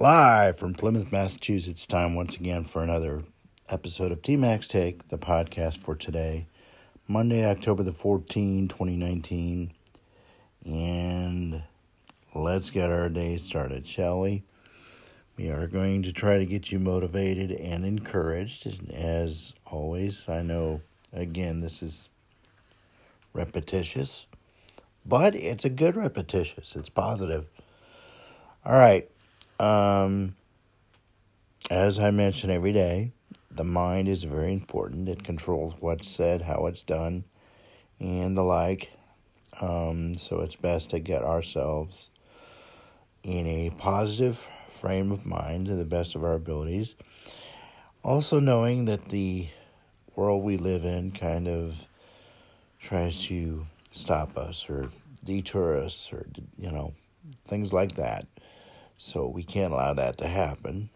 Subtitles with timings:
[0.00, 3.24] Live from Plymouth, Massachusetts, time once again for another
[3.68, 6.46] episode of TMAC's Take, the podcast for today,
[7.08, 9.72] Monday, October the 14th, 2019.
[10.64, 11.64] And
[12.32, 14.44] let's get our day started, shall we?
[15.36, 18.68] We are going to try to get you motivated and encouraged.
[18.92, 20.80] As always, I know,
[21.12, 22.08] again, this is
[23.32, 24.26] repetitious,
[25.04, 26.76] but it's a good repetitious.
[26.76, 27.46] It's positive.
[28.64, 29.10] All right.
[29.60, 30.36] Um,
[31.70, 33.12] as I mention every day,
[33.50, 35.08] the mind is very important.
[35.08, 37.24] It controls what's said, how it's done,
[37.98, 38.92] and the like.
[39.60, 42.10] Um, so it's best to get ourselves
[43.24, 46.94] in a positive frame of mind to the best of our abilities.
[48.04, 49.48] Also, knowing that the
[50.14, 51.86] world we live in kind of
[52.80, 54.90] tries to stop us or
[55.24, 56.94] detour us or, you know,
[57.48, 58.24] things like that.
[58.98, 60.90] So we can't allow that to happen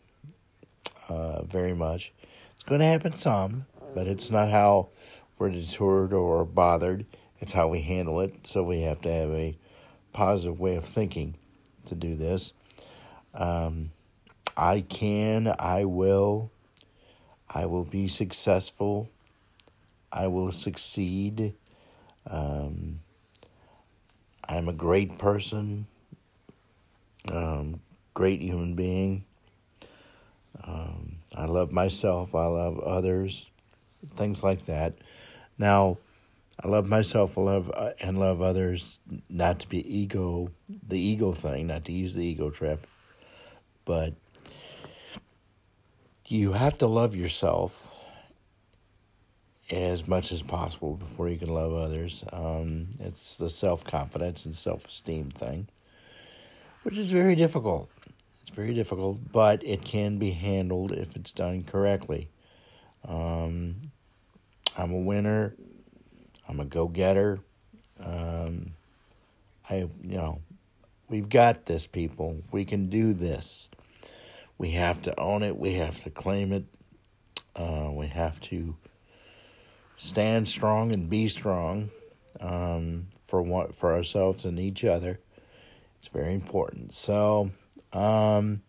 [1.09, 2.13] uh, very much.
[2.55, 4.89] It's going to happen some, but it's not how
[5.39, 7.07] we're deterred or bothered.
[7.41, 8.47] It's how we handle it.
[8.47, 9.57] So we have to have a
[10.13, 11.37] positive way of thinking
[11.87, 12.53] to do this.
[13.35, 13.93] Um,
[14.57, 16.51] I can, I will,
[17.49, 19.11] I will be successful,
[20.13, 21.55] I will succeed.
[22.29, 22.99] Um,
[24.49, 25.87] I'm a great person.
[27.31, 27.81] Um,
[28.15, 29.25] great human being.
[30.65, 32.35] Um, I love myself.
[32.35, 33.51] I love others.
[34.07, 34.95] Things like that.
[35.59, 35.99] Now,
[36.63, 37.39] I love myself.
[37.39, 39.01] I love uh, and love others.
[39.29, 40.51] Not to be ego,
[40.87, 41.69] the ego thing.
[41.69, 42.87] Not to use the ego trip,
[43.85, 44.15] but
[46.27, 47.89] you have to love yourself
[49.71, 52.25] as much as possible before you can love others.
[52.33, 55.69] Um, it's the self confidence and self esteem thing,
[56.83, 57.89] which is very difficult.
[58.43, 62.29] It's very difficult, but it can be handled if it's done correctly.
[63.07, 63.77] Um,
[64.77, 65.55] I'm a winner.
[66.49, 67.39] I'm a go getter.
[68.01, 68.73] Um,
[69.71, 70.41] I, you know,
[71.09, 72.43] we've got this, people.
[72.51, 73.69] We can do this.
[74.59, 75.57] We have to own it.
[75.57, 76.65] We have to claim it.
[77.55, 78.77] Uh, we have to
[79.97, 81.91] stand strong and be strong
[82.41, 85.21] um, for what for ourselves and each other.
[85.99, 86.93] It's very important.
[86.93, 87.53] So
[87.93, 88.63] um,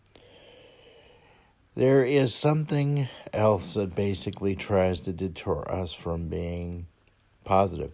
[1.76, 6.88] there is something else that basically tries to deter us from being
[7.44, 7.94] positive,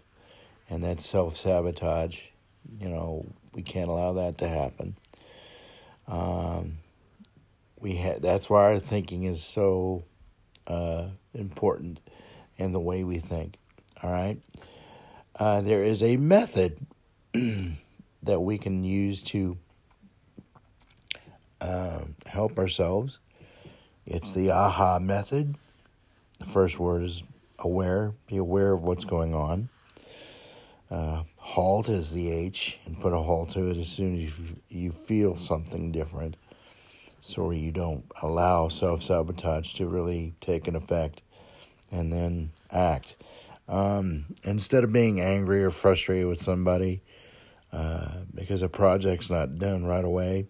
[0.69, 2.21] and that's self sabotage.
[2.79, 4.95] You know, we can't allow that to happen.
[6.07, 6.77] Um,
[7.79, 10.03] we ha- that's why our thinking is so
[10.67, 11.99] uh, important
[12.57, 13.55] and the way we think.
[14.03, 14.39] All right.
[15.37, 16.85] Uh, there is a method
[17.33, 19.57] that we can use to
[21.61, 23.19] uh, help ourselves.
[24.05, 25.55] It's the AHA method.
[26.39, 27.23] The first word is
[27.59, 29.69] aware, be aware of what's going on.
[30.89, 34.55] Uh, halt is the H, and put a halt to it as soon as you,
[34.69, 36.35] you feel something different.
[37.19, 41.21] So you don't allow self sabotage to really take an effect
[41.91, 43.17] and then act.
[43.67, 47.01] Um, instead of being angry or frustrated with somebody
[47.71, 50.47] uh, because a project's not done right away,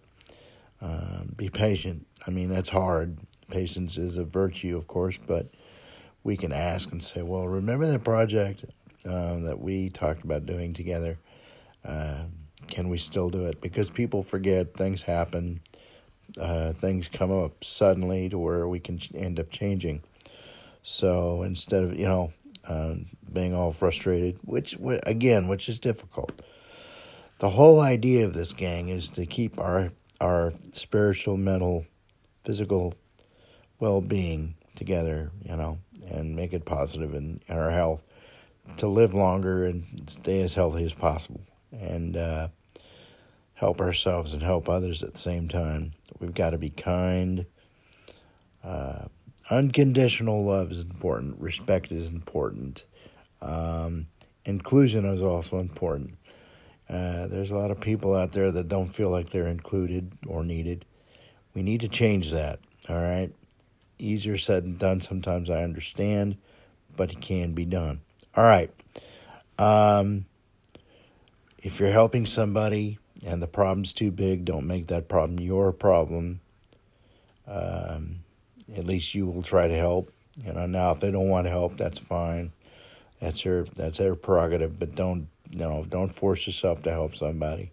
[0.82, 2.06] uh, be patient.
[2.26, 3.18] I mean, that's hard.
[3.48, 5.48] Patience is a virtue, of course, but
[6.22, 8.64] we can ask and say, well, remember that project
[9.04, 11.18] uh, that we talked about doing together?
[11.84, 12.24] Uh,
[12.68, 13.60] can we still do it?
[13.60, 15.60] Because people forget, things happen,
[16.38, 20.02] uh, things come up suddenly to where we can end up changing.
[20.82, 22.32] So instead of, you know,
[22.66, 26.40] um, being all frustrated, which, again, which is difficult.
[27.38, 31.86] The whole idea of this gang is to keep our our spiritual, mental,
[32.44, 32.94] physical
[33.78, 35.78] well being together, you know,
[36.10, 38.02] and make it positive in, in our health
[38.76, 41.40] to live longer and stay as healthy as possible
[41.72, 42.48] and uh,
[43.54, 45.92] help ourselves and help others at the same time.
[46.18, 47.46] We've got to be kind.
[48.62, 49.06] Uh,
[49.50, 51.40] unconditional love is important.
[51.40, 52.84] Respect is important.
[53.40, 54.06] Um,
[54.44, 56.16] inclusion is also important.
[56.90, 60.42] Uh, there's a lot of people out there that don't feel like they're included or
[60.42, 60.84] needed.
[61.54, 62.58] We need to change that,
[62.88, 63.30] all right?
[63.98, 65.00] Easier said than done.
[65.00, 66.36] Sometimes I understand,
[66.96, 68.00] but it can be done.
[68.34, 68.70] All right.
[69.58, 70.24] Um,
[71.62, 76.40] if you're helping somebody and the problem's too big, don't make that problem your problem.
[77.46, 78.20] Um,
[78.76, 80.10] at least you will try to help.
[80.44, 82.52] You know, now if they don't want help, that's fine.
[83.20, 87.72] That's their that's their prerogative, but don't no, don't force yourself to help somebody.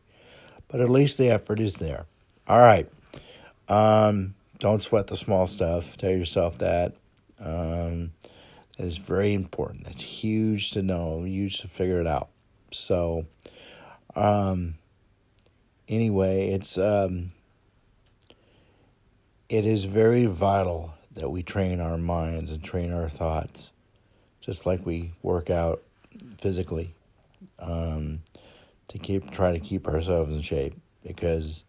[0.67, 2.05] But at least the effort is there.
[2.47, 2.89] All right.
[3.69, 5.97] Um, don't sweat the small stuff.
[5.97, 6.93] Tell yourself that.
[7.39, 8.11] Um,
[8.77, 9.85] that is very important.
[9.85, 12.29] That's huge to know, huge to figure it out.
[12.71, 13.25] So,
[14.15, 14.75] um,
[15.87, 17.31] anyway, it's um,
[19.49, 23.71] it is very vital that we train our minds and train our thoughts,
[24.41, 25.81] just like we work out
[26.39, 26.93] physically,
[27.59, 28.21] um,
[28.89, 30.73] to keep try to keep ourselves in shape.
[31.03, 31.63] Because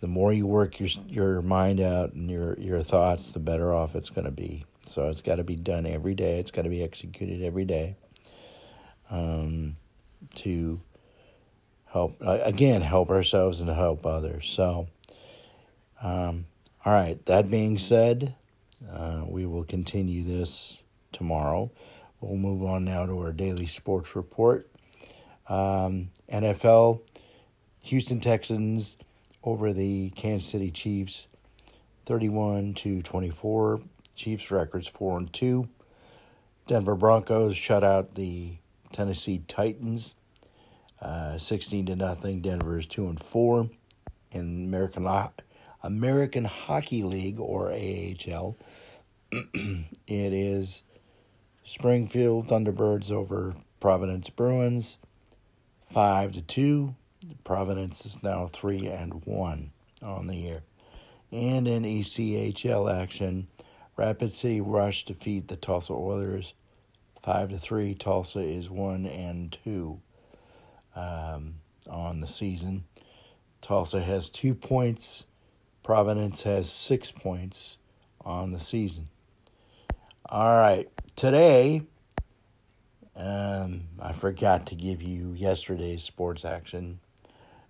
[0.00, 3.94] the more you work your your mind out and your your thoughts, the better off
[3.94, 4.64] it's going to be.
[4.86, 6.38] So it's got to be done every day.
[6.38, 7.96] It's got to be executed every day.
[9.10, 9.76] Um,
[10.36, 10.80] to
[11.86, 14.46] help again help ourselves and help others.
[14.46, 14.88] So,
[16.02, 16.46] um,
[16.84, 17.24] all right.
[17.26, 18.34] That being said,
[18.92, 21.70] uh, we will continue this tomorrow.
[22.24, 24.66] We'll move on now to our daily sports report.
[25.46, 27.02] Um, NFL,
[27.82, 28.96] Houston Texans
[29.42, 31.28] over the Kansas City Chiefs,
[32.06, 33.82] thirty-one to twenty-four.
[34.16, 35.68] Chiefs records four and two.
[36.66, 38.56] Denver Broncos shut out the
[38.90, 40.14] Tennessee Titans,
[41.02, 42.40] uh, sixteen to nothing.
[42.40, 43.68] Denver is two and four
[44.32, 45.06] in American
[45.82, 48.56] American Hockey League or AHL.
[49.30, 50.82] it is
[51.64, 54.98] Springfield Thunderbirds over Providence Bruins,
[55.82, 56.94] five to two.
[57.42, 59.72] Providence is now three and one
[60.02, 60.62] on the year.
[61.32, 63.48] And in ECHL action,
[63.96, 66.54] Rapid City Rush defeat the Tulsa Oilers,
[67.22, 67.94] five to three.
[67.94, 70.00] Tulsa is one and two
[70.94, 71.56] um,
[71.90, 72.84] on the season.
[73.60, 75.24] Tulsa has two points
[75.84, 77.76] Providence has six points
[78.22, 79.08] on the season.
[80.30, 81.82] All right, today,
[83.14, 87.00] um, I forgot to give you yesterday's sports action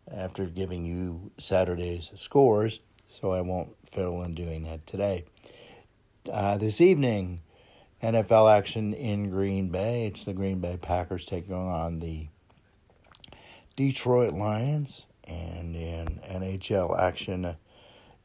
[0.09, 2.79] after giving you Saturday's scores,
[3.09, 5.25] so I won't fill in doing that today.
[6.33, 7.41] Uh, this evening,
[8.01, 10.06] NFL action in Green Bay.
[10.06, 12.29] It's the Green Bay Packers taking on the
[13.75, 17.56] Detroit Lions, and in NHL action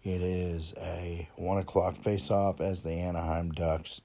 [0.04, 4.02] it is a 1 o'clock face-off as the Anaheim Ducks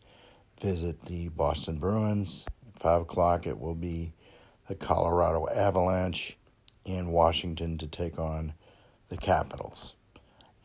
[0.61, 2.47] visit the Boston Bruins.
[2.75, 4.13] At 5 o'clock it will be
[4.69, 6.37] the Colorado Avalanche
[6.85, 8.55] in Washington to take on
[9.09, 9.95] the Capitals.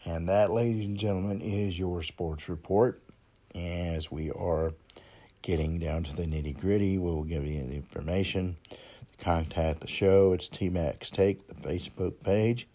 [0.05, 2.99] And that, ladies and gentlemen, is your sports report.
[3.53, 4.73] As we are
[5.41, 8.57] getting down to the nitty gritty, we'll give you the information.
[9.17, 12.67] Contact the show, it's TMAC's Take, the Facebook page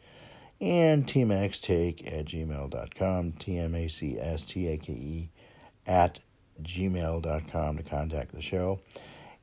[0.60, 5.28] and tmacstake at gmail.com, T-M-A-C-S-T-A-K-E
[5.86, 6.20] at
[6.62, 8.80] gmail.com to contact the show.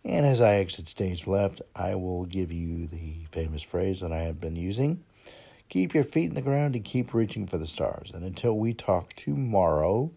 [0.03, 4.21] And as I exit stage left, I will give you the famous phrase that I
[4.21, 5.03] have been using.
[5.69, 8.11] Keep your feet in the ground and keep reaching for the stars.
[8.13, 10.11] And until we talk tomorrow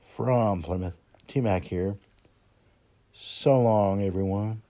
[0.00, 0.96] from Plymouth,
[1.28, 1.96] TMAC here.
[3.12, 4.62] So long, everyone.